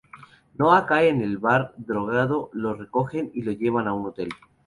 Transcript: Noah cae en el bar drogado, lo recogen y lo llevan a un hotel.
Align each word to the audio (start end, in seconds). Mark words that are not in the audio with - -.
Noah 0.57 0.87
cae 0.87 1.09
en 1.09 1.21
el 1.21 1.37
bar 1.37 1.75
drogado, 1.77 2.49
lo 2.53 2.73
recogen 2.73 3.29
y 3.35 3.43
lo 3.43 3.51
llevan 3.51 3.87
a 3.87 3.93
un 3.93 4.07
hotel. 4.07 4.29